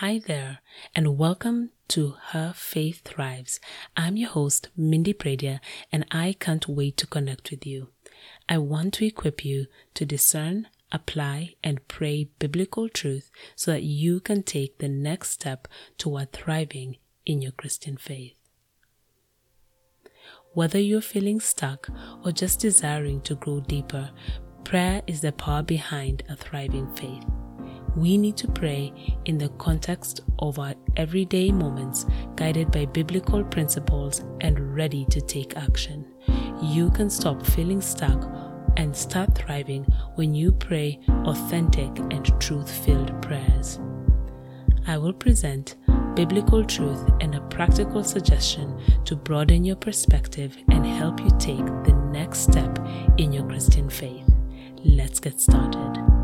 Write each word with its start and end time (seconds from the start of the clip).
Hi 0.00 0.18
there, 0.18 0.58
and 0.94 1.16
welcome 1.16 1.70
to 1.88 2.16
Her 2.32 2.52
Faith 2.54 3.00
Thrives. 3.02 3.60
I'm 3.96 4.18
your 4.18 4.28
host, 4.28 4.68
Mindy 4.76 5.14
Pradia, 5.14 5.58
and 5.90 6.04
I 6.10 6.36
can't 6.38 6.68
wait 6.68 6.98
to 6.98 7.06
connect 7.06 7.50
with 7.50 7.66
you. 7.66 7.88
I 8.46 8.58
want 8.58 8.92
to 8.94 9.06
equip 9.06 9.42
you 9.42 9.68
to 9.94 10.04
discern, 10.04 10.68
apply, 10.92 11.54
and 11.64 11.88
pray 11.88 12.28
biblical 12.38 12.90
truth 12.90 13.30
so 13.54 13.70
that 13.70 13.84
you 13.84 14.20
can 14.20 14.42
take 14.42 14.76
the 14.76 14.88
next 14.90 15.30
step 15.30 15.66
toward 15.96 16.30
thriving 16.30 16.98
in 17.24 17.40
your 17.40 17.52
Christian 17.52 17.96
faith. 17.96 18.34
Whether 20.52 20.78
you're 20.78 21.00
feeling 21.00 21.40
stuck 21.40 21.88
or 22.22 22.32
just 22.32 22.60
desiring 22.60 23.22
to 23.22 23.34
grow 23.34 23.60
deeper, 23.60 24.10
prayer 24.62 25.00
is 25.06 25.22
the 25.22 25.32
power 25.32 25.62
behind 25.62 26.22
a 26.28 26.36
thriving 26.36 26.94
faith 26.96 27.24
we 27.96 28.18
need 28.18 28.36
to 28.36 28.48
pray 28.48 28.92
in 29.24 29.38
the 29.38 29.48
context 29.50 30.20
of 30.38 30.58
our 30.58 30.74
everyday 30.96 31.50
moments, 31.50 32.04
guided 32.36 32.70
by 32.70 32.84
biblical 32.84 33.42
principles 33.42 34.22
and 34.42 34.74
ready 34.74 35.06
to 35.06 35.20
take 35.20 35.56
action. 35.56 36.06
You 36.62 36.90
can 36.90 37.08
stop 37.08 37.44
feeling 37.44 37.80
stuck 37.80 38.28
and 38.76 38.94
start 38.94 39.34
thriving 39.34 39.84
when 40.16 40.34
you 40.34 40.52
pray 40.52 41.00
authentic 41.24 41.98
and 42.10 42.40
truth 42.40 42.70
filled 42.84 43.20
prayers. 43.22 43.80
I 44.86 44.98
will 44.98 45.14
present 45.14 45.76
biblical 46.14 46.64
truth 46.64 47.10
and 47.20 47.34
a 47.34 47.40
practical 47.40 48.04
suggestion 48.04 48.78
to 49.04 49.16
broaden 49.16 49.64
your 49.64 49.76
perspective 49.76 50.56
and 50.70 50.86
help 50.86 51.20
you 51.20 51.30
take 51.38 51.66
the 51.84 51.94
next 52.12 52.40
step 52.40 52.78
in 53.16 53.32
your 53.32 53.46
Christian 53.46 53.88
faith. 53.90 54.28
Let's 54.84 55.18
get 55.18 55.40
started. 55.40 56.15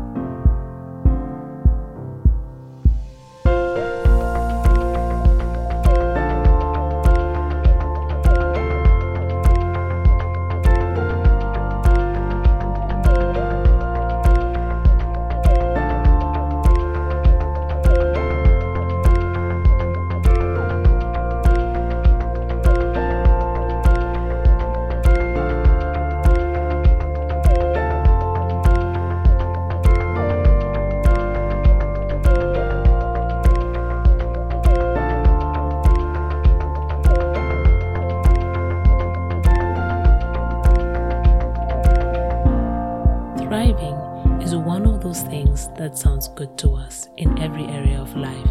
That 45.77 45.97
sounds 45.97 46.27
good 46.29 46.57
to 46.59 46.73
us 46.73 47.07
in 47.17 47.37
every 47.39 47.65
area 47.65 47.99
of 47.99 48.15
life. 48.15 48.49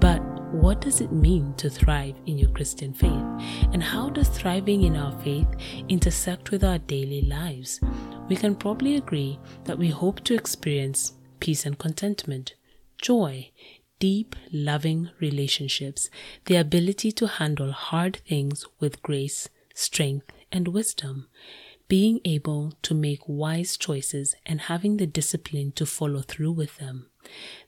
But 0.00 0.20
what 0.52 0.80
does 0.80 1.00
it 1.00 1.12
mean 1.12 1.54
to 1.54 1.68
thrive 1.68 2.14
in 2.26 2.38
your 2.38 2.50
Christian 2.50 2.92
faith? 2.92 3.24
And 3.72 3.82
how 3.82 4.10
does 4.10 4.28
thriving 4.28 4.82
in 4.82 4.96
our 4.96 5.12
faith 5.20 5.48
intersect 5.88 6.50
with 6.50 6.64
our 6.64 6.78
daily 6.78 7.22
lives? 7.22 7.80
We 8.28 8.36
can 8.36 8.54
probably 8.54 8.96
agree 8.96 9.38
that 9.64 9.78
we 9.78 9.88
hope 9.88 10.24
to 10.24 10.34
experience 10.34 11.14
peace 11.40 11.66
and 11.66 11.78
contentment, 11.78 12.54
joy, 13.00 13.50
deep, 13.98 14.36
loving 14.52 15.10
relationships, 15.20 16.08
the 16.46 16.56
ability 16.56 17.12
to 17.12 17.26
handle 17.26 17.72
hard 17.72 18.16
things 18.28 18.64
with 18.78 19.02
grace, 19.02 19.48
strength, 19.74 20.30
and 20.52 20.68
wisdom 20.68 21.28
being 21.90 22.20
able 22.24 22.72
to 22.82 22.94
make 22.94 23.18
wise 23.26 23.76
choices 23.76 24.36
and 24.46 24.60
having 24.60 24.96
the 24.96 25.08
discipline 25.08 25.72
to 25.72 25.84
follow 25.84 26.20
through 26.20 26.52
with 26.52 26.78
them. 26.78 27.06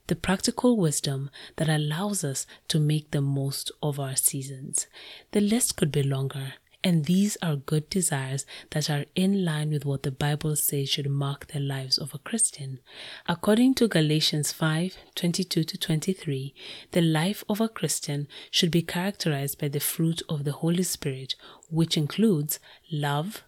The 0.06 0.14
practical 0.14 0.76
wisdom 0.76 1.28
that 1.56 1.68
allows 1.68 2.22
us 2.22 2.46
to 2.68 2.78
make 2.78 3.10
the 3.10 3.20
most 3.20 3.72
of 3.82 3.98
our 3.98 4.14
seasons. 4.14 4.86
The 5.32 5.40
list 5.40 5.74
could 5.74 5.90
be 5.90 6.04
longer, 6.04 6.54
and 6.84 7.06
these 7.06 7.36
are 7.42 7.56
good 7.56 7.90
desires 7.90 8.46
that 8.70 8.88
are 8.88 9.06
in 9.16 9.44
line 9.44 9.70
with 9.70 9.84
what 9.84 10.04
the 10.04 10.12
Bible 10.12 10.54
says 10.54 10.88
should 10.88 11.10
mark 11.10 11.48
the 11.48 11.58
lives 11.58 11.98
of 11.98 12.14
a 12.14 12.18
Christian. 12.18 12.78
According 13.26 13.74
to 13.74 13.88
Galatians 13.88 14.52
5 14.52 14.98
22 15.16 15.64
to 15.64 15.76
23, 15.76 16.54
the 16.92 17.00
life 17.00 17.42
of 17.48 17.60
a 17.60 17.68
Christian 17.68 18.28
should 18.52 18.70
be 18.70 18.82
characterized 18.82 19.60
by 19.60 19.66
the 19.66 19.80
fruit 19.80 20.22
of 20.28 20.44
the 20.44 20.52
Holy 20.52 20.84
Spirit, 20.84 21.34
which 21.68 21.96
includes 21.96 22.60
love, 22.92 23.42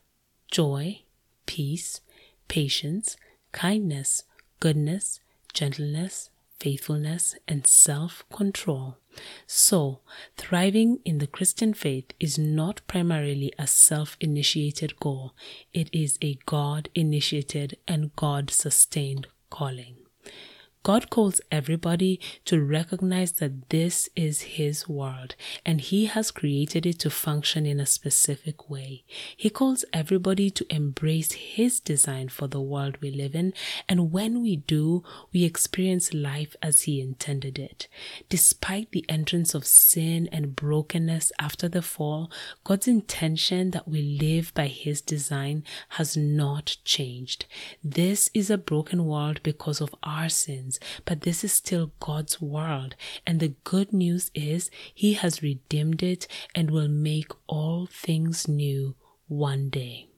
joy, 0.54 1.00
peace, 1.47 2.00
patience, 2.47 3.16
kindness, 3.50 4.22
goodness, 4.60 5.19
gentleness, 5.53 6.31
faithfulness, 6.60 7.34
and 7.48 7.66
self 7.66 8.22
control. 8.32 8.97
So, 9.48 9.98
thriving 10.37 11.00
in 11.04 11.19
the 11.19 11.26
Christian 11.26 11.75
faith 11.75 12.12
is 12.20 12.38
not 12.38 12.82
primarily 12.87 13.53
a 13.59 13.66
self 13.66 14.16
initiated 14.20 15.00
goal, 15.00 15.34
it 15.72 15.88
is 15.93 16.19
a 16.22 16.38
God 16.47 16.88
initiated 16.94 17.76
and 17.88 18.14
God 18.14 18.48
sustained 18.48 19.26
calling. 19.50 20.03
God 20.84 21.09
calls 21.09 21.41
everybody 21.50 22.21
to 22.45 22.62
recognize 22.62 23.33
that 23.33 23.71
this 23.71 24.11
is 24.15 24.43
His 24.43 24.87
world 24.87 25.34
and 25.65 25.81
He 25.81 26.05
has 26.05 26.31
created 26.31 26.84
it 26.84 26.99
to 26.99 27.09
function 27.09 27.65
in 27.65 27.81
a 27.81 27.87
specific 27.87 28.69
way. 28.69 29.05
He 29.34 29.49
calls 29.49 29.87
everybody 29.94 30.50
to 30.50 30.67
embrace 30.69 31.33
His 31.33 31.81
design 31.81 32.28
for 32.28 32.49
the 32.49 32.61
world 32.61 32.99
we 33.00 33.11
live 33.11 33.34
in, 33.34 33.55
and 33.89 34.12
when 34.12 34.43
we 34.43 34.56
do, 34.56 35.03
we 35.33 35.44
experience 35.44 36.12
life 36.12 36.55
as 36.61 36.83
He 36.83 37.00
intended 37.00 37.59
it. 37.59 37.89
Despite 38.28 38.91
the 38.91 39.06
entrance 39.09 39.55
of 39.55 39.67
sin 39.67 40.28
and 40.31 40.55
brokenness 40.55 41.33
after 41.41 41.67
the 41.67 41.81
fall, 41.81 42.31
God's 42.62 42.89
intention 42.89 43.71
that 43.71 43.89
we 43.89 44.03
live 44.03 44.53
by 44.53 44.67
His 44.67 45.00
design 45.00 45.65
has 45.91 46.15
not 46.15 46.77
changed. 46.84 47.47
This 47.83 48.28
is 48.34 48.50
a 48.50 48.59
broken 48.59 49.06
world 49.06 49.41
because 49.43 49.81
of 49.81 49.94
our 50.03 50.28
sins 50.28 50.74
but 51.05 51.23
this 51.23 51.45
is 51.45 51.53
still 51.53 51.93
God's 52.01 52.41
world. 52.41 52.95
And 53.27 53.41
the 53.41 53.55
good 53.65 53.93
news 53.93 54.31
is 54.35 54.71
He 54.95 55.15
has 55.15 55.43
redeemed 55.43 56.03
it 56.03 56.27
and 56.55 56.71
will 56.71 56.89
make 56.89 57.33
all 57.47 57.87
things 57.87 58.49
new 58.49 58.95
one 59.29 59.71
day. 59.71 60.09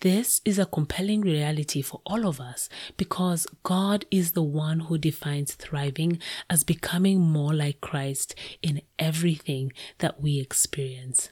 This 0.00 0.42
is 0.44 0.58
a 0.58 0.66
compelling 0.66 1.22
reality 1.22 1.80
for 1.80 2.02
all 2.04 2.26
of 2.26 2.38
us 2.38 2.68
because 2.98 3.46
God 3.62 4.04
is 4.10 4.32
the 4.32 4.42
one 4.42 4.80
who 4.80 4.98
defines 4.98 5.54
thriving 5.54 6.18
as 6.50 6.62
becoming 6.62 7.20
more 7.20 7.54
like 7.54 7.80
Christ 7.80 8.34
in 8.60 8.82
everything 8.98 9.72
that 10.00 10.20
we 10.20 10.40
experience. 10.40 11.30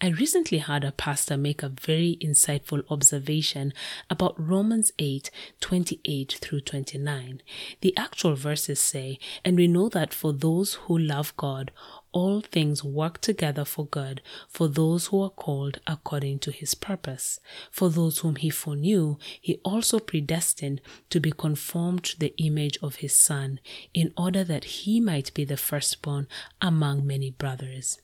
I 0.00 0.10
recently 0.10 0.58
had 0.58 0.84
a 0.84 0.92
pastor 0.92 1.36
make 1.36 1.60
a 1.60 1.68
very 1.68 2.18
insightful 2.20 2.84
observation 2.88 3.72
about 4.08 4.38
Romans 4.38 4.92
8 5.00 5.28
28 5.60 6.38
through 6.40 6.60
29. 6.60 7.42
The 7.80 7.96
actual 7.96 8.36
verses 8.36 8.78
say, 8.78 9.18
And 9.44 9.56
we 9.56 9.66
know 9.66 9.88
that 9.88 10.14
for 10.14 10.32
those 10.32 10.74
who 10.74 10.96
love 10.96 11.36
God, 11.36 11.72
all 12.12 12.40
things 12.40 12.82
work 12.82 13.20
together 13.20 13.64
for 13.64 13.86
good 13.86 14.20
for 14.48 14.68
those 14.68 15.06
who 15.06 15.22
are 15.22 15.30
called 15.30 15.80
according 15.86 16.38
to 16.40 16.50
his 16.50 16.74
purpose. 16.74 17.40
For 17.70 17.90
those 17.90 18.18
whom 18.18 18.36
he 18.36 18.50
foreknew, 18.50 19.16
he 19.40 19.60
also 19.64 19.98
predestined 19.98 20.80
to 21.10 21.20
be 21.20 21.32
conformed 21.32 22.04
to 22.04 22.18
the 22.18 22.34
image 22.38 22.78
of 22.82 22.96
his 22.96 23.14
Son, 23.14 23.60
in 23.92 24.12
order 24.16 24.44
that 24.44 24.64
he 24.64 25.00
might 25.00 25.32
be 25.34 25.44
the 25.44 25.56
firstborn 25.56 26.26
among 26.60 27.06
many 27.06 27.30
brothers. 27.30 28.00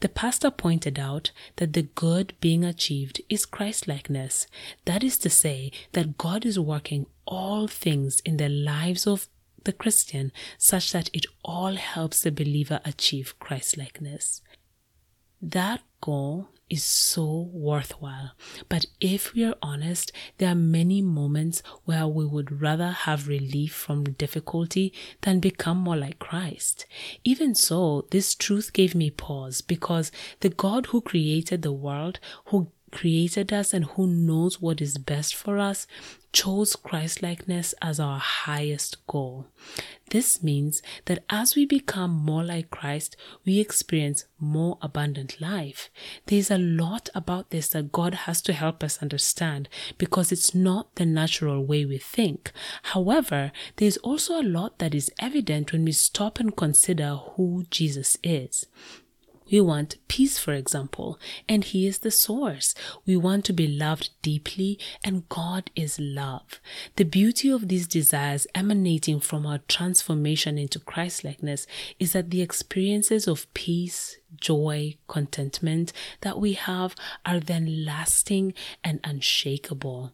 The 0.00 0.08
pastor 0.08 0.50
pointed 0.50 0.98
out 0.98 1.32
that 1.56 1.74
the 1.74 1.82
good 1.82 2.34
being 2.40 2.64
achieved 2.64 3.20
is 3.28 3.44
Christlikeness. 3.44 4.46
That 4.86 5.04
is 5.04 5.18
to 5.18 5.30
say, 5.30 5.70
that 5.92 6.16
God 6.16 6.46
is 6.46 6.58
working 6.58 7.06
all 7.26 7.66
things 7.66 8.20
in 8.20 8.38
the 8.38 8.48
lives 8.48 9.06
of 9.06 9.28
the 9.64 9.72
Christian 9.72 10.32
such 10.58 10.92
that 10.92 11.10
it 11.12 11.26
all 11.44 11.76
helps 11.76 12.22
the 12.22 12.32
believer 12.32 12.80
achieve 12.84 13.38
Christlikeness. 13.38 14.42
That 15.42 15.80
goal 16.00 16.48
is 16.70 16.84
so 16.84 17.50
worthwhile. 17.52 18.30
But 18.68 18.86
if 19.00 19.34
we 19.34 19.44
are 19.44 19.56
honest, 19.60 20.12
there 20.38 20.50
are 20.50 20.54
many 20.54 21.02
moments 21.02 21.62
where 21.84 22.06
we 22.06 22.24
would 22.24 22.62
rather 22.62 22.90
have 22.90 23.26
relief 23.26 23.74
from 23.74 24.04
difficulty 24.04 24.94
than 25.22 25.40
become 25.40 25.78
more 25.78 25.96
like 25.96 26.20
Christ. 26.20 26.86
Even 27.24 27.54
so, 27.54 28.06
this 28.12 28.34
truth 28.36 28.72
gave 28.72 28.94
me 28.94 29.10
pause 29.10 29.60
because 29.60 30.12
the 30.40 30.48
God 30.48 30.86
who 30.86 31.00
created 31.00 31.62
the 31.62 31.72
world, 31.72 32.20
who 32.46 32.70
created 32.90 33.52
us 33.52 33.72
and 33.72 33.84
who 33.84 34.06
knows 34.06 34.60
what 34.60 34.80
is 34.80 34.98
best 34.98 35.34
for 35.34 35.58
us 35.58 35.86
chose 36.32 36.76
Christlikeness 36.76 37.74
as 37.82 37.98
our 37.98 38.18
highest 38.18 39.04
goal. 39.06 39.46
This 40.10 40.42
means 40.42 40.82
that 41.06 41.24
as 41.28 41.56
we 41.56 41.66
become 41.66 42.10
more 42.10 42.44
like 42.44 42.70
Christ, 42.70 43.16
we 43.44 43.58
experience 43.58 44.26
more 44.38 44.78
abundant 44.80 45.40
life. 45.40 45.90
There's 46.26 46.50
a 46.50 46.58
lot 46.58 47.08
about 47.14 47.50
this 47.50 47.68
that 47.70 47.92
God 47.92 48.14
has 48.14 48.42
to 48.42 48.52
help 48.52 48.82
us 48.82 49.02
understand 49.02 49.68
because 49.98 50.32
it's 50.32 50.54
not 50.54 50.94
the 50.96 51.06
natural 51.06 51.64
way 51.64 51.84
we 51.84 51.98
think. 51.98 52.52
However, 52.84 53.52
there's 53.76 53.96
also 53.98 54.40
a 54.40 54.42
lot 54.42 54.78
that 54.78 54.94
is 54.94 55.12
evident 55.20 55.72
when 55.72 55.84
we 55.84 55.92
stop 55.92 56.38
and 56.38 56.56
consider 56.56 57.16
who 57.36 57.64
Jesus 57.70 58.18
is. 58.22 58.66
We 59.50 59.60
want 59.60 59.96
peace, 60.08 60.38
for 60.38 60.52
example, 60.52 61.18
and 61.48 61.64
He 61.64 61.86
is 61.86 61.98
the 61.98 62.10
source. 62.10 62.74
We 63.04 63.16
want 63.16 63.44
to 63.46 63.52
be 63.52 63.66
loved 63.66 64.10
deeply, 64.22 64.78
and 65.02 65.28
God 65.28 65.70
is 65.74 65.98
love. 65.98 66.60
The 66.96 67.04
beauty 67.04 67.50
of 67.50 67.68
these 67.68 67.86
desires 67.86 68.46
emanating 68.54 69.20
from 69.20 69.46
our 69.46 69.58
transformation 69.66 70.58
into 70.58 70.78
Christlikeness 70.78 71.66
is 71.98 72.12
that 72.12 72.30
the 72.30 72.42
experiences 72.42 73.26
of 73.26 73.52
peace, 73.54 74.18
joy, 74.38 74.96
contentment 75.08 75.92
that 76.20 76.38
we 76.38 76.54
have 76.54 76.94
are 77.24 77.40
then 77.40 77.84
lasting 77.84 78.54
and 78.84 79.00
unshakable. 79.04 80.12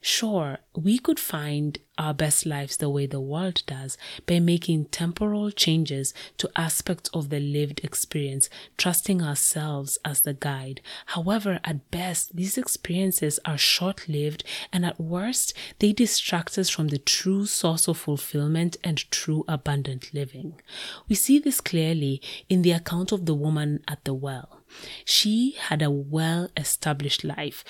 Sure, 0.00 0.58
we 0.74 0.98
could 0.98 1.18
find 1.18 1.80
our 1.98 2.14
best 2.14 2.46
lives 2.46 2.76
the 2.76 2.88
way 2.88 3.06
the 3.06 3.20
world 3.20 3.62
does 3.66 3.96
by 4.26 4.38
making 4.38 4.84
temporal 4.84 5.50
changes 5.50 6.14
to 6.36 6.50
aspects 6.54 7.10
of 7.12 7.28
the 7.30 7.40
lived 7.40 7.80
experience, 7.82 8.48
trusting 8.76 9.20
ourselves 9.20 9.98
as 10.04 10.20
the 10.20 10.34
guide. 10.34 10.80
However, 11.06 11.58
at 11.64 11.90
best, 11.90 12.36
these 12.36 12.56
experiences 12.56 13.40
are 13.44 13.58
short 13.58 14.08
lived, 14.08 14.44
and 14.72 14.84
at 14.84 15.00
worst, 15.00 15.54
they 15.78 15.92
distract 15.92 16.56
us 16.58 16.68
from 16.68 16.88
the 16.88 16.98
true 16.98 17.46
source 17.46 17.88
of 17.88 17.98
fulfillment 17.98 18.76
and 18.84 19.10
true 19.10 19.44
abundant 19.48 20.14
living. 20.14 20.60
We 21.08 21.16
see 21.16 21.38
this 21.38 21.60
clearly 21.60 22.20
in 22.48 22.62
the 22.62 22.72
account 22.72 23.10
of 23.10 23.26
the 23.26 23.34
woman 23.46 23.82
at 23.88 24.04
the 24.04 24.14
well. 24.14 24.60
She 25.04 25.52
had 25.52 25.82
a 25.82 25.90
well 25.90 26.48
established 26.56 27.24
life. 27.24 27.64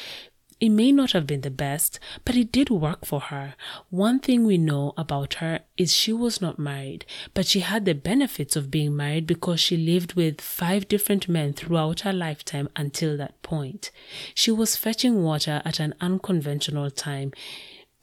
It 0.58 0.70
may 0.70 0.90
not 0.90 1.12
have 1.12 1.26
been 1.26 1.42
the 1.42 1.50
best, 1.50 2.00
but 2.24 2.34
it 2.34 2.50
did 2.50 2.70
work 2.70 3.04
for 3.04 3.20
her. 3.20 3.56
One 3.90 4.20
thing 4.20 4.46
we 4.46 4.56
know 4.56 4.94
about 4.96 5.34
her 5.34 5.60
is 5.76 5.94
she 5.94 6.14
was 6.14 6.40
not 6.40 6.58
married, 6.58 7.04
but 7.34 7.44
she 7.46 7.60
had 7.60 7.84
the 7.84 7.94
benefits 7.94 8.56
of 8.56 8.70
being 8.70 8.96
married 8.96 9.26
because 9.26 9.60
she 9.60 9.76
lived 9.76 10.14
with 10.14 10.40
five 10.40 10.88
different 10.88 11.28
men 11.28 11.52
throughout 11.52 12.00
her 12.00 12.12
lifetime 12.12 12.70
until 12.74 13.18
that 13.18 13.42
point. 13.42 13.90
She 14.34 14.50
was 14.50 14.76
fetching 14.76 15.22
water 15.22 15.60
at 15.66 15.78
an 15.78 15.94
unconventional 16.00 16.90
time 16.90 17.32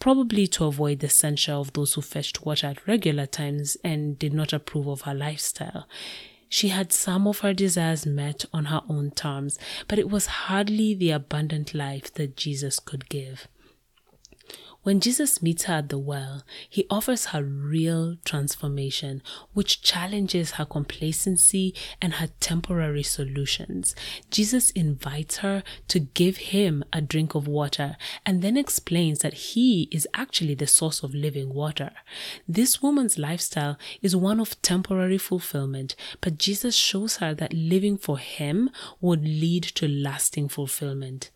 probably 0.03 0.45
to 0.45 0.65
avoid 0.65 0.99
the 0.99 1.07
censure 1.07 1.53
of 1.53 1.71
those 1.71 1.93
who 1.93 2.01
fetched 2.01 2.45
water 2.45 2.67
at 2.67 2.85
regular 2.85 3.25
times 3.25 3.77
and 3.85 4.19
did 4.19 4.33
not 4.33 4.51
approve 4.51 4.85
of 4.85 5.03
her 5.03 5.13
lifestyle. 5.13 5.87
She 6.53 6.67
had 6.67 6.93
some 6.93 7.25
of 7.25 7.39
her 7.39 7.51
desires 7.51 8.05
met 8.05 8.45
on 8.53 8.65
her 8.65 8.83
own 8.87 9.09
terms, 9.09 9.57
but 9.87 9.97
it 9.97 10.07
was 10.07 10.27
hardly 10.27 10.93
the 10.93 11.09
abundant 11.09 11.73
life 11.73 12.13
that 12.13 12.37
Jesus 12.37 12.77
could 12.77 13.09
give. 13.09 13.47
When 14.83 14.99
Jesus 14.99 15.41
meets 15.41 15.63
her 15.63 15.75
at 15.75 15.87
the 15.87 15.97
well, 15.97 16.43
he 16.69 16.85
offers 16.89 17.27
her 17.27 17.41
real 17.41 18.17
transformation, 18.25 19.23
which 19.53 19.81
challenges 19.81 20.51
her 20.51 20.65
complacency 20.65 21.73
and 22.01 22.15
her 22.15 22.27
temporary 22.41 23.03
solutions. 23.03 23.95
Jesus 24.29 24.71
invites 24.71 25.37
her 25.37 25.63
to 25.87 25.99
give 25.99 26.35
him 26.35 26.83
a 26.91 26.99
drink 26.99 27.33
of 27.33 27.47
water 27.47 27.95
and 28.25 28.41
then 28.41 28.57
explains 28.57 29.19
that 29.19 29.33
he 29.33 29.87
is 29.89 30.05
actually 30.13 30.53
the 30.53 30.67
source 30.67 31.01
of 31.01 31.15
living 31.15 31.53
water. 31.53 31.91
This 32.45 32.81
woman's 32.81 33.17
lifestyle 33.17 33.77
is 34.01 34.17
one 34.17 34.41
of 34.41 34.61
temporary 34.61 35.17
fulfillment, 35.17 35.95
but 36.19 36.37
Jesus 36.37 36.75
shows 36.75 37.17
her 37.17 37.33
that 37.35 37.53
living 37.53 37.97
for 37.97 38.17
him 38.17 38.69
would 38.99 39.23
lead 39.23 39.63
to 39.63 39.87
lasting 39.87 40.49
fulfillment. 40.49 41.31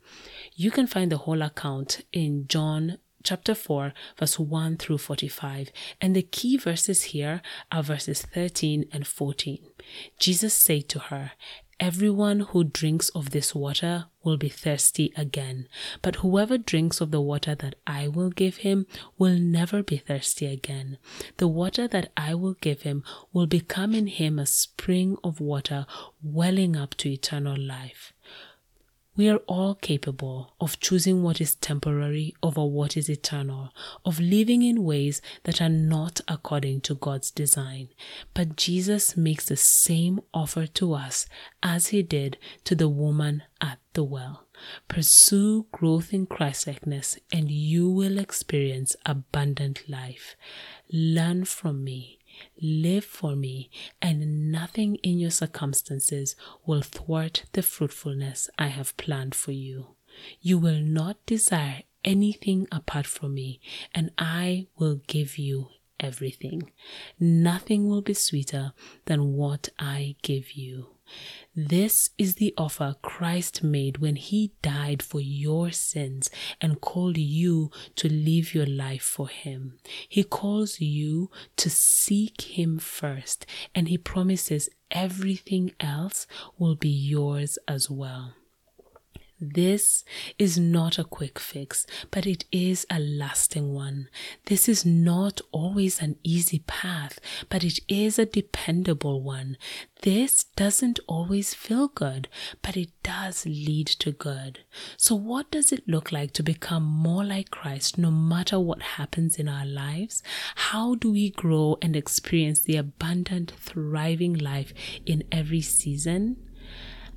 You 0.54 0.70
can 0.70 0.86
find 0.86 1.10
the 1.10 1.20
whole 1.20 1.42
account 1.42 2.04
in 2.12 2.48
John 2.48 2.98
chapter 3.28 3.54
4, 3.54 3.94
verse 4.18 4.40
1 4.40 4.78
through 4.78 4.98
45. 4.98 5.70
And 6.00 6.16
the 6.16 6.22
key 6.22 6.56
verses 6.56 7.04
here 7.12 7.42
are 7.70 7.84
verses 7.84 8.22
13 8.22 8.86
and 8.94 9.06
14. 9.06 9.60
Jesus 10.18 10.54
said 10.54 10.88
to 10.88 11.00
her, 11.00 11.32
Everyone 11.78 12.40
who 12.40 12.64
drinks 12.64 13.10
of 13.10 13.32
this 13.32 13.54
water 13.54 14.06
will 14.24 14.38
be 14.38 14.50
thirsty 14.50 15.14
again, 15.16 15.68
but 16.02 16.18
whoever 16.18 16.58
drinks 16.58 17.02
of 17.02 17.12
the 17.12 17.22
water 17.22 17.54
that 17.54 17.76
I 17.86 18.08
will 18.08 18.32
give 18.32 18.58
him 18.58 18.88
will 19.18 19.38
never 19.38 19.84
be 19.84 19.98
thirsty 19.98 20.48
again. 20.48 20.98
The 21.36 21.48
water 21.48 21.88
that 21.90 22.12
I 22.18 22.34
will 22.34 22.56
give 22.62 22.82
him 22.82 23.04
will 23.32 23.46
become 23.46 23.94
in 23.94 24.08
him 24.08 24.40
a 24.40 24.48
spring 24.48 25.18
of 25.24 25.40
water 25.40 25.86
welling 26.24 26.76
up 26.76 26.96
to 26.96 27.10
eternal 27.12 27.60
life. 27.60 28.14
We 29.18 29.30
are 29.30 29.42
all 29.48 29.74
capable 29.74 30.54
of 30.62 30.80
choosing 30.80 31.24
what 31.24 31.42
is 31.42 31.56
temporary 31.56 32.36
over 32.44 32.64
what 32.64 32.96
is 32.96 33.10
eternal, 33.10 33.74
of 34.06 34.20
living 34.20 34.62
in 34.62 34.84
ways 34.84 35.24
that 35.44 35.60
are 35.60 35.70
not 35.70 36.22
according 36.28 36.82
to 36.82 36.94
God's 36.94 37.32
design. 37.32 37.90
But 38.36 38.56
Jesus 38.56 39.18
makes 39.18 39.48
the 39.48 39.58
same 39.58 40.20
offer 40.36 40.68
to 40.68 40.94
us 40.94 41.26
as 41.64 41.88
he 41.88 42.04
did 42.04 42.38
to 42.66 42.76
the 42.76 42.88
woman 42.88 43.42
at 43.60 43.80
the 43.94 44.04
well. 44.04 44.46
Pursue 44.88 45.66
growth 45.72 46.14
in 46.14 46.28
Christlikeness 46.28 47.18
and 47.32 47.50
you 47.50 47.90
will 47.90 48.20
experience 48.20 48.96
abundant 49.04 49.90
life. 49.90 50.36
Learn 50.92 51.46
from 51.46 51.84
me 51.84 52.17
Live 52.62 53.06
for 53.06 53.36
me, 53.36 53.70
and 54.02 54.52
nothing 54.52 54.96
in 54.98 55.20
your 55.20 55.32
circumstances 55.32 56.36
will 56.66 56.82
thwart 56.82 57.46
the 57.54 57.64
fruitfulness 57.64 58.50
I 58.58 58.68
have 58.68 58.98
planned 58.98 59.36
for 59.36 59.52
you. 59.52 59.96
You 60.42 60.58
will 60.58 60.82
not 60.82 61.26
desire 61.26 61.84
anything 62.04 62.68
apart 62.72 63.06
from 63.06 63.34
me, 63.34 63.60
and 63.94 64.12
I 64.18 64.68
will 64.78 65.02
give 65.08 65.38
you 65.38 65.70
everything. 66.00 66.72
Nothing 67.20 67.88
will 67.88 68.02
be 68.02 68.14
sweeter 68.14 68.74
than 69.06 69.34
what 69.34 69.70
I 69.80 70.16
give 70.22 70.54
you. 70.54 70.97
This 71.56 72.12
is 72.18 72.36
the 72.36 72.54
offer 72.58 72.96
Christ 73.02 73.64
made 73.64 73.98
when 73.98 74.16
he 74.16 74.54
died 74.62 75.02
for 75.02 75.20
your 75.20 75.72
sins 75.72 76.30
and 76.62 76.82
called 76.82 77.18
you 77.18 77.72
to 77.96 78.08
live 78.08 78.54
your 78.54 78.66
life 78.66 79.04
for 79.04 79.28
him. 79.28 79.80
He 80.08 80.24
calls 80.24 80.80
you 80.80 81.32
to 81.58 81.70
seek 81.70 82.42
him 82.42 82.78
first, 82.80 83.46
and 83.74 83.88
he 83.88 83.98
promises 83.98 84.70
everything 84.92 85.72
else 85.80 86.28
will 86.58 86.76
be 86.76 86.90
yours 86.90 87.58
as 87.68 87.90
well. 87.90 88.34
This 89.40 90.04
is 90.40 90.58
not 90.58 90.98
a 90.98 91.04
quick 91.04 91.38
fix, 91.38 91.86
but 92.10 92.26
it 92.26 92.46
is 92.52 92.88
a 92.90 92.98
lasting 93.00 93.72
one. 93.72 94.10
This 94.46 94.68
is 94.68 94.84
not 94.84 95.42
always 95.52 96.02
an 96.02 96.16
easy 96.24 96.64
path, 96.66 97.20
but 97.48 97.64
it 97.64 97.80
is 97.88 98.18
a 98.18 98.26
dependable 98.26 99.22
one. 99.22 99.56
This 100.02 100.46
doesn't 100.56 101.00
always 101.06 101.54
feel 101.54 101.88
good, 101.88 102.28
but 102.64 102.76
it 102.76 102.90
does 103.04 103.46
lead 103.46 103.86
to 104.00 104.12
good. 104.12 104.62
So, 104.98 105.14
what 105.14 105.52
does 105.52 105.72
it 105.72 105.88
look 105.88 106.12
like 106.12 106.34
to 106.34 106.42
become 106.42 106.84
more 106.84 107.24
like 107.24 107.52
Christ 107.52 108.00
no 108.00 108.10
matter 108.10 108.60
what 108.60 108.82
happens 108.82 109.38
in 109.38 109.48
our 109.48 109.68
lives? 109.68 110.24
How 110.56 110.96
do 110.96 111.12
we 111.12 111.30
grow 111.30 111.78
and 111.80 111.96
experience 111.96 112.62
the 112.62 112.78
abundant, 112.78 113.52
thriving 113.52 114.34
life 114.34 114.74
in 115.06 115.26
every 115.32 115.62
season? 115.62 116.47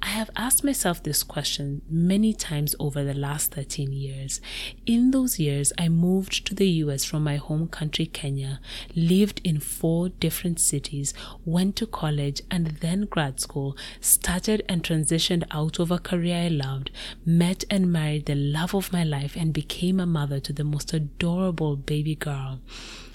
I 0.02 0.08
have 0.08 0.30
asked 0.34 0.64
myself 0.64 1.02
this 1.02 1.22
question 1.22 1.82
many 1.88 2.32
times 2.32 2.74
over 2.80 3.04
the 3.04 3.14
last 3.14 3.52
13 3.54 3.92
years. 3.92 4.40
In 4.86 5.10
those 5.10 5.38
years, 5.38 5.74
I 5.76 5.88
moved 5.90 6.46
to 6.46 6.54
the 6.54 6.68
US 6.84 7.04
from 7.04 7.22
my 7.22 7.36
home 7.36 7.68
country, 7.68 8.06
Kenya, 8.06 8.60
lived 8.96 9.42
in 9.44 9.60
four 9.60 10.08
different 10.08 10.58
cities, 10.58 11.12
went 11.44 11.76
to 11.76 11.86
college 11.86 12.40
and 12.50 12.68
then 12.78 13.02
grad 13.02 13.40
school, 13.40 13.76
started 14.00 14.64
and 14.68 14.82
transitioned 14.82 15.44
out 15.50 15.78
of 15.78 15.90
a 15.90 15.98
career 15.98 16.44
I 16.44 16.48
loved, 16.48 16.90
met 17.26 17.64
and 17.68 17.92
married 17.92 18.24
the 18.24 18.34
love 18.34 18.74
of 18.74 18.92
my 18.92 19.04
life, 19.04 19.36
and 19.36 19.52
became 19.52 20.00
a 20.00 20.06
mother 20.06 20.40
to 20.40 20.52
the 20.52 20.64
most 20.64 20.94
adorable 20.94 21.76
baby 21.76 22.14
girl. 22.14 22.60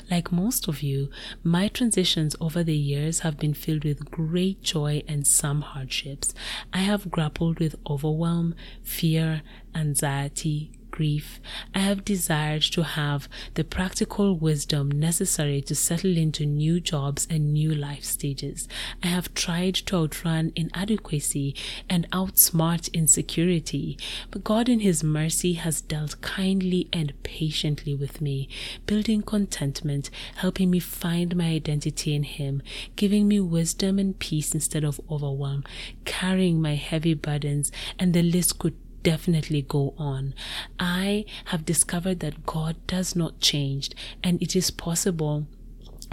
Like 0.09 0.31
most 0.31 0.67
of 0.67 0.83
you, 0.83 1.09
my 1.43 1.67
transitions 1.67 2.35
over 2.39 2.63
the 2.63 2.75
years 2.75 3.19
have 3.19 3.37
been 3.37 3.53
filled 3.53 3.83
with 3.83 4.11
great 4.11 4.61
joy 4.61 5.03
and 5.07 5.25
some 5.25 5.61
hardships. 5.61 6.33
I 6.71 6.79
have 6.79 7.09
grappled 7.09 7.59
with 7.59 7.75
overwhelm, 7.89 8.55
fear, 8.83 9.41
anxiety, 9.73 10.71
grief, 10.95 11.41
I 11.73 11.79
have 11.79 12.05
desired 12.05 12.61
to 12.71 12.83
have 12.83 13.27
the 13.55 13.65
practical 13.65 14.37
wisdom 14.37 14.89
necessary 14.89 15.61
to 15.63 15.75
settle 15.75 16.15
into 16.15 16.45
new 16.45 16.79
jobs 16.79 17.27
and 17.29 17.53
new 17.53 17.75
life 17.75 18.05
stages. 18.05 18.69
I 19.03 19.07
have 19.07 19.33
tried 19.33 19.75
to 19.87 19.97
outrun 19.97 20.53
inadequacy 20.55 21.53
and 21.89 22.09
outsmart 22.11 22.91
insecurity, 22.93 23.97
but 24.31 24.45
God 24.45 24.69
in 24.69 24.79
His 24.79 25.03
mercy 25.03 25.53
has 25.53 25.81
dealt 25.81 26.21
kindly 26.21 26.87
and 26.93 27.11
patiently 27.23 27.93
with 27.93 28.21
me, 28.21 28.47
building 28.85 29.21
contentment, 29.21 30.09
helping 30.37 30.71
me 30.71 30.79
find 30.79 31.35
my 31.35 31.49
identity 31.49 32.15
in 32.15 32.23
Him, 32.23 32.61
giving 32.95 33.27
me 33.27 33.41
wisdom 33.41 33.99
and 33.99 34.17
peace 34.17 34.53
instead 34.53 34.85
of 34.85 35.01
overwhelm, 35.11 35.65
carrying 36.05 36.61
my 36.61 36.75
heavy 36.75 37.13
burdens, 37.13 37.69
and 37.99 38.13
the 38.13 38.23
list 38.23 38.59
could 38.59 38.75
definitely 39.05 39.61
go 39.61 39.93
on. 39.99 40.33
I 40.79 41.25
have 41.45 41.63
discovered 41.63 42.19
that 42.21 42.45
God 42.47 42.75
does 42.87 43.15
not 43.15 43.39
change 43.39 43.91
and 44.23 44.41
it 44.41 44.55
is 44.55 44.71
possible 44.71 45.45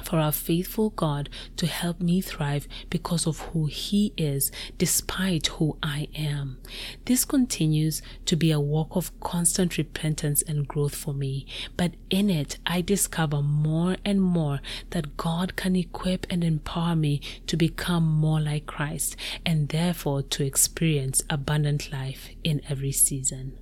for 0.03 0.19
our 0.19 0.33
faithful 0.33 0.91
God 0.91 1.29
to 1.57 1.67
help 1.67 2.01
me 2.01 2.21
thrive 2.21 2.69
because 2.91 3.27
of 3.27 3.41
who 3.41 3.67
He 3.67 4.13
is, 4.17 4.51
despite 4.79 5.49
who 5.49 5.77
I 5.83 6.09
am. 6.15 6.59
This 7.05 7.25
continues 7.25 8.03
to 8.27 8.37
be 8.37 8.51
a 8.51 8.61
walk 8.61 8.97
of 8.97 9.19
constant 9.21 9.79
repentance 9.79 10.43
and 10.43 10.67
growth 10.69 10.95
for 10.95 11.15
me, 11.15 11.47
but 11.77 11.93
in 12.11 12.31
it, 12.31 12.59
I 12.67 12.81
discover 12.81 13.43
more 13.43 13.97
and 14.05 14.21
more 14.21 14.61
that 14.91 15.17
God 15.17 15.57
can 15.57 15.77
equip 15.77 16.27
and 16.31 16.43
empower 16.43 16.97
me 16.97 17.21
to 17.47 17.57
become 17.57 18.05
more 18.05 18.41
like 18.41 18.67
Christ 18.67 19.17
and 19.45 19.69
therefore 19.69 20.23
to 20.23 20.45
experience 20.45 21.23
abundant 21.29 21.93
life 21.93 22.31
in 22.45 22.63
every 22.69 22.93
season. 22.93 23.59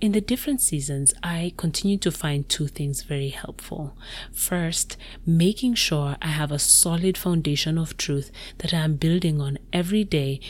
In 0.00 0.12
the 0.12 0.20
different 0.20 0.60
seasons, 0.60 1.14
I 1.22 1.52
continue 1.56 1.98
to 1.98 2.10
find 2.10 2.48
two 2.48 2.66
things 2.66 3.02
very 3.02 3.30
helpful. 3.30 3.96
First, 4.32 4.96
making 5.24 5.74
sure 5.74 6.16
I 6.20 6.28
have 6.28 6.52
a 6.52 6.58
solid 6.58 7.16
foundation 7.16 7.78
of 7.78 7.96
truth 7.96 8.30
that 8.58 8.74
I 8.74 8.78
am 8.78 8.96
building 8.96 9.40
on 9.40 9.58
every 9.72 10.04
day 10.04 10.40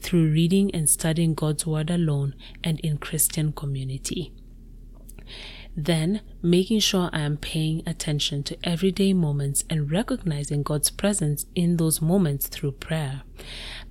through 0.00 0.32
reading 0.32 0.74
and 0.74 0.90
studying 0.90 1.34
God's 1.34 1.66
Word 1.66 1.90
alone 1.90 2.34
and 2.62 2.80
in 2.80 2.98
Christian 2.98 3.52
community. 3.52 4.32
Then, 5.76 6.20
making 6.42 6.80
sure 6.80 7.08
I 7.12 7.20
am 7.20 7.36
paying 7.36 7.82
attention 7.86 8.42
to 8.44 8.58
everyday 8.64 9.12
moments 9.12 9.64
and 9.70 9.90
recognizing 9.90 10.62
God's 10.62 10.90
presence 10.90 11.46
in 11.54 11.76
those 11.76 12.02
moments 12.02 12.48
through 12.48 12.72
prayer. 12.72 13.22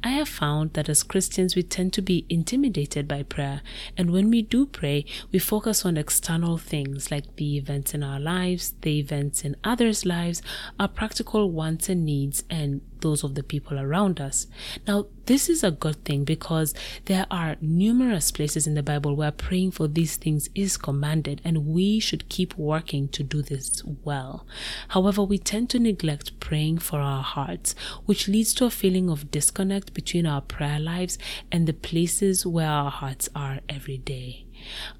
I 0.03 0.09
have 0.09 0.29
found 0.29 0.73
that 0.73 0.89
as 0.89 1.03
Christians, 1.03 1.55
we 1.55 1.61
tend 1.61 1.93
to 1.93 2.01
be 2.01 2.25
intimidated 2.27 3.07
by 3.07 3.23
prayer. 3.23 3.61
And 3.95 4.11
when 4.11 4.29
we 4.31 4.41
do 4.41 4.65
pray, 4.65 5.05
we 5.31 5.39
focus 5.39 5.85
on 5.85 5.95
external 5.95 6.57
things 6.57 7.11
like 7.11 7.35
the 7.35 7.57
events 7.57 7.93
in 7.93 8.01
our 8.01 8.19
lives, 8.19 8.73
the 8.81 8.97
events 8.99 9.45
in 9.45 9.55
others' 9.63 10.05
lives, 10.05 10.41
our 10.79 10.87
practical 10.87 11.51
wants 11.51 11.87
and 11.87 12.03
needs, 12.03 12.43
and 12.49 12.81
those 13.01 13.23
of 13.23 13.35
the 13.35 13.43
people 13.43 13.79
around 13.79 14.19
us. 14.19 14.47
Now, 14.87 15.07
this 15.25 15.49
is 15.49 15.63
a 15.63 15.71
good 15.71 16.03
thing 16.03 16.23
because 16.23 16.73
there 17.05 17.25
are 17.29 17.57
numerous 17.61 18.31
places 18.31 18.67
in 18.67 18.73
the 18.73 18.83
Bible 18.83 19.15
where 19.15 19.31
praying 19.31 19.71
for 19.71 19.87
these 19.87 20.17
things 20.17 20.49
is 20.55 20.77
commanded, 20.77 21.41
and 21.43 21.67
we 21.67 21.99
should 21.99 22.29
keep 22.41 22.57
working 22.57 23.07
to 23.07 23.21
do 23.21 23.43
this 23.43 23.83
well. 24.03 24.47
However, 24.87 25.21
we 25.23 25.37
tend 25.37 25.69
to 25.69 25.79
neglect 25.79 26.39
praying 26.39 26.79
for 26.79 26.99
our 26.99 27.21
hearts, 27.21 27.75
which 28.07 28.27
leads 28.27 28.51
to 28.55 28.65
a 28.65 28.71
feeling 28.71 29.11
of 29.11 29.29
disconnect 29.29 29.93
between 29.93 30.25
our 30.25 30.41
prayer 30.41 30.79
lives 30.79 31.19
and 31.51 31.67
the 31.67 31.73
places 31.73 32.43
where 32.43 32.67
our 32.67 32.89
hearts 32.89 33.29
are 33.35 33.59
every 33.69 33.99
day. 33.99 34.45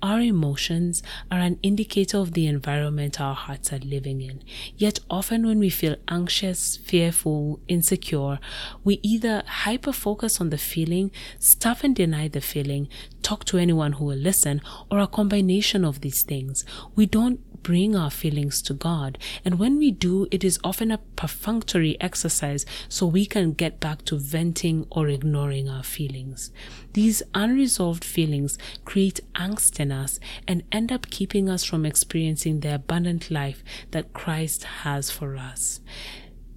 Our 0.02 0.22
emotions 0.22 1.04
are 1.30 1.40
an 1.40 1.60
indicator 1.62 2.18
of 2.18 2.34
the 2.34 2.48
environment 2.48 3.20
our 3.20 3.36
hearts 3.36 3.72
are 3.74 3.80
living 3.80 4.22
in. 4.22 4.44
Yet 4.78 5.00
often 5.10 5.46
when 5.46 5.60
we 5.60 5.70
feel 5.70 5.96
anxious, 6.08 6.78
fearful, 6.78 7.60
insecure, 7.68 8.40
we 8.84 9.00
either 9.04 9.44
hyper 9.48 9.94
focus 9.94 10.42
on 10.42 10.50
the 10.50 10.58
feeling, 10.58 11.12
stuff 11.40 11.84
and 11.84 11.96
deny 11.96 12.28
the 12.28 12.42
feeling, 12.42 12.88
talk 13.22 13.46
to 13.46 13.58
anyone 13.58 13.94
who 13.94 14.06
will 14.06 14.18
listen, 14.18 14.62
or 14.90 15.00
a 15.00 15.08
combination 15.08 15.86
of 15.86 16.02
these 16.02 16.24
things. 16.24 16.66
We 16.96 17.06
don't 17.06 17.40
bring 17.64 17.96
our 17.96 18.10
feelings 18.10 18.62
to 18.64 18.74
God. 18.74 19.18
And 19.46 19.60
when 19.60 19.78
we 19.78 19.92
do, 19.92 20.28
it 20.32 20.44
is 20.44 20.60
often 20.64 20.92
a 20.92 20.98
perfunctory 21.16 22.00
exercise 22.02 22.66
so 22.90 23.06
we 23.06 23.26
can 23.26 23.54
get 23.54 23.80
back 23.80 24.04
to 24.06 24.18
venting 24.18 24.88
or 24.90 25.08
ignoring 25.08 25.70
our 25.70 25.84
feelings. 25.84 26.52
These 26.94 27.24
unresolved 27.34 28.04
feelings 28.04 28.58
create 28.86 29.20
angst 29.36 29.80
in 29.80 29.92
us 29.92 30.20
and 30.48 30.64
end 30.72 30.92
up 30.92 31.10
keeping 31.10 31.50
us 31.50 31.64
from 31.64 31.86
experiencing 31.86 32.60
the 32.60 32.76
abundant 32.76 33.30
life 33.30 33.64
that 33.92 34.14
Christ 34.14 34.64
has 34.64 35.12
for 35.12 35.38
us. 35.38 35.82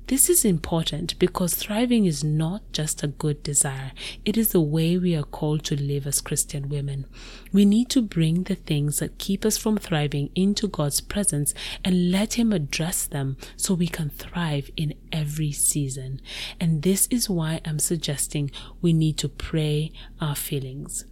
This 0.07 0.29
is 0.29 0.45
important 0.45 1.19
because 1.19 1.55
thriving 1.55 2.05
is 2.05 2.23
not 2.23 2.61
just 2.73 3.03
a 3.03 3.07
good 3.07 3.43
desire, 3.43 3.93
it 4.27 4.37
is 4.37 4.53
the 4.53 4.61
way 4.61 4.99
we 4.99 5.17
are 5.17 5.23
called 5.23 5.65
to 5.65 5.81
live 5.81 6.07
as 6.07 6.21
Christian 6.21 6.69
women. 6.69 7.07
We 7.55 7.65
need 7.65 7.89
to 7.91 8.03
bring 8.03 8.43
the 8.43 8.55
things 8.55 8.99
that 8.99 9.17
keep 9.17 9.47
us 9.47 9.57
from 9.57 9.79
thriving 9.79 10.29
into 10.35 10.69
God's 10.69 11.01
presence 11.01 11.55
and 11.83 12.11
let 12.11 12.35
Him 12.35 12.53
address 12.53 13.07
them 13.07 13.39
so 13.57 13.73
we 13.73 13.89
can 13.89 14.11
thrive 14.11 14.71
in 14.77 14.93
every 15.11 15.53
season. 15.53 16.21
And 16.61 16.83
this 16.83 17.07
is 17.11 17.31
why 17.31 17.63
I'm 17.65 17.79
suggesting 17.79 18.51
we 18.83 18.93
need 18.93 19.17
to 19.19 19.29
pray 19.31 19.91
our 20.21 20.37
feelings. 20.37 21.07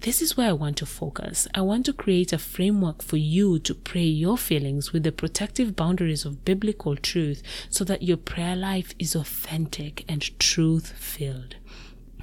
This 0.00 0.22
is 0.22 0.34
where 0.34 0.48
I 0.48 0.52
want 0.54 0.78
to 0.78 0.86
focus. 0.86 1.46
I 1.54 1.60
want 1.60 1.84
to 1.84 1.92
create 1.92 2.32
a 2.32 2.38
framework 2.38 3.02
for 3.02 3.18
you 3.18 3.58
to 3.58 3.74
pray 3.74 4.04
your 4.04 4.38
feelings 4.38 4.94
with 4.94 5.02
the 5.02 5.12
protective 5.12 5.76
boundaries 5.76 6.24
of 6.24 6.42
biblical 6.42 6.96
truth 6.96 7.42
so 7.68 7.84
that 7.84 8.02
your 8.02 8.16
prayer 8.16 8.56
life 8.56 8.94
is 8.98 9.14
authentic 9.14 10.06
and 10.08 10.38
truth 10.38 10.92
filled. 10.92 11.56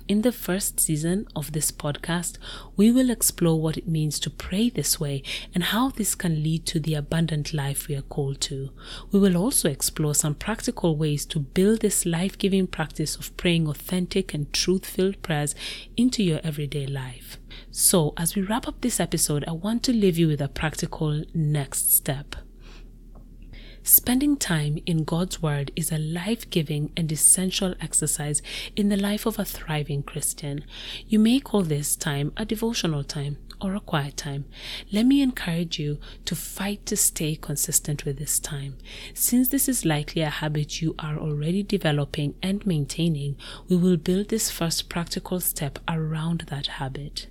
In 0.07 0.21
the 0.21 0.31
first 0.31 0.79
season 0.79 1.27
of 1.35 1.51
this 1.51 1.69
podcast, 1.69 2.37
we 2.77 2.93
will 2.93 3.09
explore 3.09 3.59
what 3.59 3.75
it 3.75 3.89
means 3.89 4.21
to 4.21 4.29
pray 4.29 4.69
this 4.69 5.01
way 5.01 5.21
and 5.53 5.65
how 5.65 5.89
this 5.89 6.15
can 6.15 6.41
lead 6.41 6.65
to 6.67 6.79
the 6.79 6.93
abundant 6.93 7.53
life 7.53 7.89
we 7.89 7.95
are 7.95 8.03
called 8.03 8.39
to. 8.41 8.69
We 9.11 9.19
will 9.19 9.35
also 9.35 9.69
explore 9.69 10.15
some 10.15 10.35
practical 10.35 10.95
ways 10.95 11.25
to 11.25 11.39
build 11.39 11.81
this 11.81 12.05
life 12.05 12.37
giving 12.37 12.67
practice 12.67 13.17
of 13.17 13.35
praying 13.35 13.67
authentic 13.67 14.33
and 14.33 14.53
truth 14.53 14.85
filled 14.85 15.21
prayers 15.21 15.55
into 15.97 16.23
your 16.23 16.39
everyday 16.41 16.87
life. 16.87 17.37
So, 17.69 18.13
as 18.15 18.33
we 18.33 18.43
wrap 18.43 18.65
up 18.65 18.79
this 18.79 19.01
episode, 19.01 19.43
I 19.45 19.51
want 19.51 19.83
to 19.83 19.91
leave 19.91 20.17
you 20.17 20.29
with 20.29 20.39
a 20.39 20.47
practical 20.47 21.25
next 21.33 21.93
step. 21.93 22.46
Spending 23.87 24.35
time 24.35 24.79
in 24.85 25.05
God's 25.05 25.41
Word 25.41 25.71
is 25.77 25.93
a 25.93 25.97
life 25.97 26.49
giving 26.49 26.91
and 26.97 27.09
essential 27.09 27.73
exercise 27.79 28.41
in 28.75 28.89
the 28.89 28.97
life 28.97 29.25
of 29.25 29.39
a 29.39 29.45
thriving 29.45 30.03
Christian. 30.03 30.65
You 31.07 31.19
may 31.19 31.39
call 31.39 31.61
this 31.61 31.95
time 31.95 32.33
a 32.35 32.43
devotional 32.43 33.05
time 33.05 33.37
or 33.61 33.75
a 33.75 33.79
quiet 33.79 34.17
time. 34.17 34.43
Let 34.91 35.05
me 35.05 35.21
encourage 35.21 35.79
you 35.79 35.99
to 36.25 36.35
fight 36.35 36.85
to 36.87 36.97
stay 36.97 37.37
consistent 37.37 38.03
with 38.03 38.19
this 38.19 38.39
time. 38.39 38.75
Since 39.13 39.47
this 39.47 39.69
is 39.69 39.85
likely 39.85 40.21
a 40.21 40.29
habit 40.29 40.81
you 40.81 40.93
are 40.99 41.17
already 41.17 41.63
developing 41.63 42.35
and 42.43 42.65
maintaining, 42.65 43.37
we 43.69 43.77
will 43.77 43.95
build 43.95 44.27
this 44.27 44.51
first 44.51 44.89
practical 44.89 45.39
step 45.39 45.79
around 45.87 46.41
that 46.49 46.67
habit. 46.67 47.27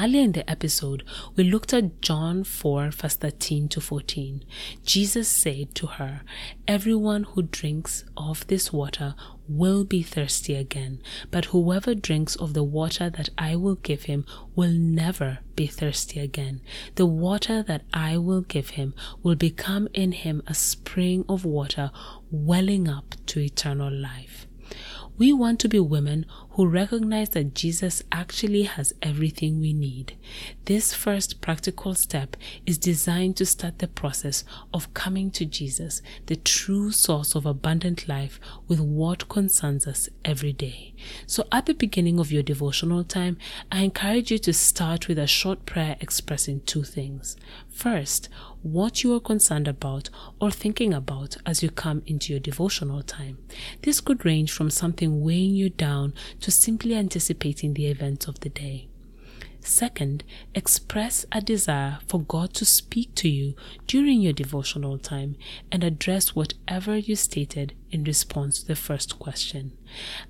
Earlier 0.00 0.22
in 0.22 0.30
the 0.30 0.48
episode, 0.48 1.02
we 1.34 1.42
looked 1.42 1.74
at 1.74 2.00
John 2.00 2.44
4, 2.44 2.92
verse 2.92 3.16
13 3.16 3.68
to 3.70 3.80
14. 3.80 4.44
Jesus 4.84 5.28
said 5.28 5.74
to 5.74 5.88
her, 5.88 6.20
Everyone 6.68 7.24
who 7.24 7.42
drinks 7.42 8.04
of 8.16 8.46
this 8.46 8.72
water 8.72 9.16
will 9.48 9.82
be 9.82 10.04
thirsty 10.04 10.54
again, 10.54 11.02
but 11.32 11.46
whoever 11.46 11.96
drinks 11.96 12.36
of 12.36 12.54
the 12.54 12.62
water 12.62 13.10
that 13.10 13.30
I 13.36 13.56
will 13.56 13.74
give 13.74 14.04
him 14.04 14.24
will 14.54 14.70
never 14.70 15.40
be 15.56 15.66
thirsty 15.66 16.20
again. 16.20 16.60
The 16.94 17.06
water 17.06 17.64
that 17.64 17.82
I 17.92 18.18
will 18.18 18.42
give 18.42 18.70
him 18.70 18.94
will 19.24 19.34
become 19.34 19.88
in 19.94 20.12
him 20.12 20.42
a 20.46 20.54
spring 20.54 21.24
of 21.28 21.44
water 21.44 21.90
welling 22.30 22.88
up 22.88 23.16
to 23.26 23.40
eternal 23.40 23.92
life. 23.92 24.47
We 25.18 25.32
want 25.32 25.58
to 25.60 25.68
be 25.68 25.80
women 25.80 26.26
who 26.50 26.68
recognize 26.68 27.30
that 27.30 27.52
Jesus 27.52 28.04
actually 28.12 28.62
has 28.62 28.92
everything 29.02 29.60
we 29.60 29.72
need. 29.72 30.16
This 30.66 30.94
first 30.94 31.40
practical 31.40 31.96
step 31.96 32.36
is 32.66 32.78
designed 32.78 33.36
to 33.38 33.46
start 33.46 33.80
the 33.80 33.88
process 33.88 34.44
of 34.72 34.94
coming 34.94 35.32
to 35.32 35.44
Jesus, 35.44 36.02
the 36.26 36.36
true 36.36 36.92
source 36.92 37.34
of 37.34 37.46
abundant 37.46 38.06
life, 38.06 38.38
with 38.68 38.78
what 38.78 39.28
concerns 39.28 39.88
us 39.88 40.08
every 40.24 40.52
day. 40.52 40.94
So, 41.26 41.48
at 41.50 41.66
the 41.66 41.74
beginning 41.74 42.20
of 42.20 42.30
your 42.30 42.44
devotional 42.44 43.02
time, 43.02 43.38
I 43.72 43.82
encourage 43.82 44.30
you 44.30 44.38
to 44.38 44.52
start 44.52 45.08
with 45.08 45.18
a 45.18 45.26
short 45.26 45.66
prayer 45.66 45.96
expressing 46.00 46.60
two 46.60 46.84
things. 46.84 47.36
First, 47.68 48.28
what 48.62 49.02
you 49.02 49.14
are 49.14 49.20
concerned 49.20 49.68
about 49.68 50.10
or 50.40 50.50
thinking 50.50 50.92
about 50.92 51.36
as 51.46 51.62
you 51.62 51.70
come 51.70 52.02
into 52.06 52.32
your 52.32 52.40
devotional 52.40 53.02
time. 53.02 53.38
This 53.82 54.00
could 54.00 54.24
range 54.24 54.52
from 54.52 54.70
something 54.70 55.22
weighing 55.22 55.54
you 55.54 55.70
down 55.70 56.14
to 56.40 56.50
simply 56.50 56.94
anticipating 56.94 57.74
the 57.74 57.86
events 57.86 58.26
of 58.26 58.40
the 58.40 58.48
day. 58.48 58.88
Second, 59.68 60.24
express 60.54 61.26
a 61.30 61.42
desire 61.42 61.98
for 62.06 62.22
God 62.22 62.54
to 62.54 62.64
speak 62.64 63.14
to 63.16 63.28
you 63.28 63.54
during 63.86 64.22
your 64.22 64.32
devotional 64.32 64.96
time 64.96 65.36
and 65.70 65.84
address 65.84 66.34
whatever 66.34 66.96
you 66.96 67.14
stated 67.14 67.74
in 67.90 68.02
response 68.02 68.60
to 68.60 68.66
the 68.66 68.74
first 68.74 69.18
question. 69.18 69.76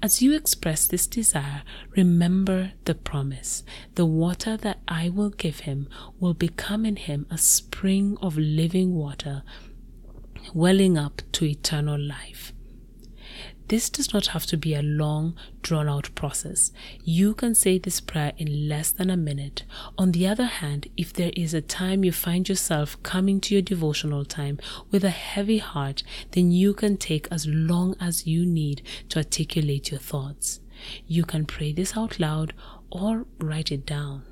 As 0.02 0.21
you 0.21 0.35
express 0.35 0.88
this 0.88 1.07
desire, 1.07 1.62
remember 1.97 2.73
the 2.85 2.97
promise. 2.97 3.62
The 3.95 4.07
water 4.07 4.57
that 4.57 4.80
I 4.88 5.09
will 5.09 5.30
give 5.30 5.61
him 5.61 5.88
will 6.18 6.35
become 6.35 6.85
in 6.85 6.97
him 6.97 7.25
a 7.30 7.38
spring 7.38 8.18
of 8.21 8.37
living 8.37 8.97
water, 8.97 9.45
welling 10.52 10.99
up 10.99 11.23
to 11.35 11.45
eternal 11.45 12.00
life. 12.00 12.52
This 13.68 13.90
does 13.90 14.14
not 14.14 14.28
have 14.28 14.46
to 14.46 14.56
be 14.56 14.75
a 14.75 14.82
long, 14.82 15.37
drawn 15.60 15.88
out 15.88 16.14
process. 16.14 16.72
You 17.04 17.34
can 17.34 17.54
say 17.54 17.78
this 17.78 18.00
prayer 18.00 18.32
in 18.38 18.66
less 18.66 18.90
than 18.90 19.10
a 19.10 19.16
minute. 19.16 19.64
On 19.98 20.12
the 20.12 20.26
other 20.26 20.46
hand, 20.46 20.88
if 20.96 21.12
there 21.12 21.32
is 21.37 21.52
a 21.52 21.60
time 21.60 22.02
you 22.02 22.12
find 22.12 22.48
yourself 22.48 23.02
coming 23.02 23.40
to 23.42 23.54
your 23.54 23.62
devotional 23.62 24.25
time 24.25 24.58
with 24.90 25.04
a 25.04 25.10
heavy 25.10 25.58
heart, 25.58 26.02
then 26.30 26.50
you 26.50 26.72
can 26.72 26.96
take 26.96 27.28
as 27.30 27.46
long 27.46 27.94
as 28.00 28.26
you 28.26 28.46
need 28.46 28.80
to 29.10 29.18
articulate 29.18 29.90
your 29.90 30.00
thoughts. 30.00 30.60
You 31.06 31.25
can 31.25 31.44
pray 31.44 31.72
this 31.72 31.94
out 31.94 32.18
loud 32.18 32.54
or 32.90 33.26
write 33.38 33.70
it 33.70 33.84
down. 33.84 34.25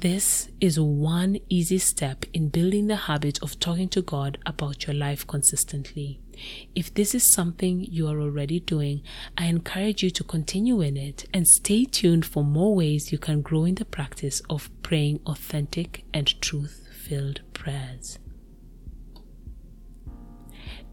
This 0.00 0.48
is 0.62 0.80
one 0.80 1.40
easy 1.50 1.76
step 1.76 2.24
in 2.32 2.48
building 2.48 2.86
the 2.86 2.96
habit 2.96 3.38
of 3.42 3.60
talking 3.60 3.90
to 3.90 4.00
God 4.00 4.38
about 4.46 4.86
your 4.86 4.94
life 4.94 5.26
consistently. 5.26 6.20
If 6.74 6.94
this 6.94 7.14
is 7.14 7.22
something 7.22 7.84
you 7.84 8.08
are 8.08 8.18
already 8.18 8.60
doing, 8.60 9.02
I 9.36 9.44
encourage 9.44 10.02
you 10.02 10.08
to 10.08 10.24
continue 10.24 10.80
in 10.80 10.96
it 10.96 11.26
and 11.34 11.46
stay 11.46 11.84
tuned 11.84 12.24
for 12.24 12.42
more 12.42 12.74
ways 12.74 13.12
you 13.12 13.18
can 13.18 13.42
grow 13.42 13.66
in 13.66 13.74
the 13.74 13.84
practice 13.84 14.40
of 14.48 14.70
praying 14.82 15.20
authentic 15.26 16.02
and 16.14 16.40
truth 16.40 16.88
filled 16.90 17.42
prayers. 17.52 18.18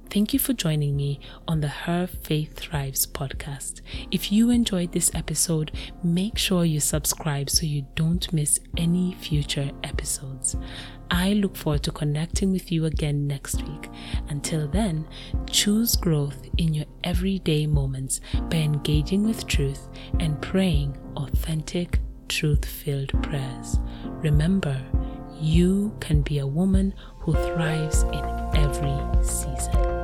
Thank 0.09 0.33
you 0.33 0.39
for 0.39 0.53
joining 0.53 0.95
me 0.95 1.19
on 1.49 1.59
the 1.59 1.67
Her 1.67 2.07
Faith 2.07 2.55
Thrives 2.55 3.05
podcast. 3.05 3.81
If 4.09 4.31
you 4.31 4.49
enjoyed 4.49 4.93
this 4.93 5.11
episode, 5.13 5.73
make 6.01 6.37
sure 6.37 6.63
you 6.63 6.79
subscribe 6.79 7.49
so 7.49 7.65
you 7.65 7.85
don't 7.95 8.31
miss 8.31 8.57
any 8.77 9.15
future 9.19 9.69
episodes. 9.83 10.55
I 11.11 11.33
look 11.33 11.57
forward 11.57 11.83
to 11.83 11.91
connecting 11.91 12.53
with 12.53 12.71
you 12.71 12.85
again 12.85 13.27
next 13.27 13.61
week. 13.63 13.89
Until 14.29 14.67
then, 14.69 15.05
choose 15.49 15.97
growth 15.97 16.47
in 16.57 16.73
your 16.73 16.85
everyday 17.03 17.67
moments 17.67 18.21
by 18.49 18.57
engaging 18.57 19.23
with 19.23 19.45
truth 19.45 19.89
and 20.21 20.41
praying 20.41 20.97
authentic, 21.17 21.99
truth 22.29 22.63
filled 22.63 23.11
prayers. 23.23 23.79
Remember, 24.05 24.81
you 25.39 25.95
can 25.99 26.21
be 26.21 26.39
a 26.39 26.47
woman 26.47 26.93
who 27.19 27.33
thrives 27.33 28.03
in 28.03 28.23
every 28.55 29.23
season. 29.23 29.96